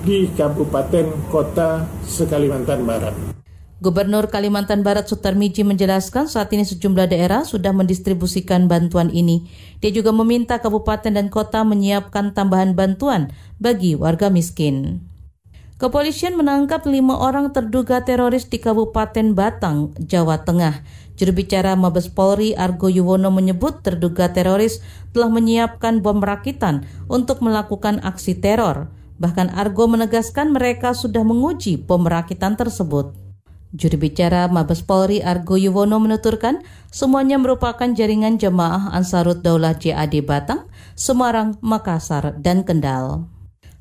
di 0.05 0.29
kabupaten 0.33 1.29
kota 1.29 1.85
sekalimantan 2.05 2.85
Barat. 2.85 3.44
Gubernur 3.83 4.31
Kalimantan 4.31 4.87
Barat 4.87 5.11
Sutarmiji 5.11 5.67
menjelaskan 5.67 6.31
saat 6.31 6.55
ini 6.55 6.63
sejumlah 6.63 7.11
daerah 7.11 7.43
sudah 7.43 7.75
mendistribusikan 7.75 8.71
bantuan 8.71 9.11
ini. 9.11 9.51
Dia 9.83 9.91
juga 9.91 10.15
meminta 10.15 10.63
kabupaten 10.63 11.11
dan 11.11 11.27
kota 11.27 11.67
menyiapkan 11.67 12.31
tambahan 12.39 12.79
bantuan 12.79 13.35
bagi 13.59 13.99
warga 13.99 14.31
miskin. 14.31 15.03
Kepolisian 15.75 16.39
menangkap 16.39 16.87
lima 16.87 17.19
orang 17.19 17.51
terduga 17.51 17.99
teroris 18.07 18.47
di 18.47 18.63
Kabupaten 18.63 19.35
Batang, 19.35 19.91
Jawa 19.99 20.47
Tengah. 20.47 20.87
Juru 21.19 21.35
bicara 21.35 21.75
Mabes 21.75 22.07
Polri 22.07 22.55
Argo 22.55 22.87
Yuwono 22.87 23.35
menyebut 23.35 23.83
terduga 23.83 24.31
teroris 24.31 24.79
telah 25.11 25.27
menyiapkan 25.35 25.99
bom 25.99 26.23
rakitan 26.23 26.87
untuk 27.11 27.43
melakukan 27.43 27.99
aksi 28.07 28.39
teror. 28.39 28.87
Bahkan 29.19 29.51
Argo 29.51 29.91
menegaskan 29.91 30.55
mereka 30.55 30.95
sudah 30.95 31.27
menguji 31.27 31.75
bom 31.75 32.07
rakitan 32.07 32.55
tersebut. 32.55 33.24
Juru 33.75 33.99
bicara 33.99 34.47
Mabes 34.47 34.87
Polri 34.87 35.19
Argo 35.19 35.59
Yuwono 35.59 35.99
menuturkan 35.99 36.63
semuanya 36.95 37.43
merupakan 37.43 37.91
jaringan 37.91 38.39
jemaah 38.39 38.95
Ansarut 38.95 39.43
Daulah 39.43 39.75
JAD 39.75 40.23
Batang, 40.23 40.71
Semarang, 40.95 41.59
Makassar, 41.59 42.39
dan 42.39 42.63
Kendal. 42.63 43.27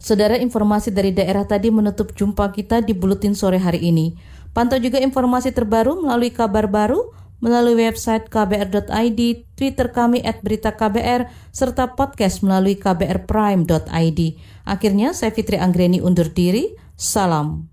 Saudara 0.01 0.41
informasi 0.41 0.89
dari 0.89 1.13
daerah 1.13 1.45
tadi 1.45 1.69
menutup 1.69 2.09
jumpa 2.17 2.49
kita 2.51 2.81
di 2.81 2.97
Buletin 2.97 3.37
sore 3.37 3.61
hari 3.61 3.85
ini. 3.85 4.17
Pantau 4.49 4.81
juga 4.81 4.97
informasi 4.97 5.53
terbaru 5.53 6.01
melalui 6.01 6.33
kabar 6.33 6.65
baru, 6.65 7.13
melalui 7.37 7.85
website 7.85 8.33
kbr.id, 8.33 9.19
Twitter 9.53 9.87
kami 9.93 10.25
at 10.25 10.41
berita 10.41 10.73
KBR, 10.73 11.29
serta 11.53 11.93
podcast 11.93 12.41
melalui 12.41 12.81
kbrprime.id. 12.81 14.19
Akhirnya 14.65 15.13
saya 15.13 15.29
Fitri 15.29 15.61
Anggreni 15.61 16.01
undur 16.01 16.33
diri, 16.33 16.73
salam. 16.97 17.72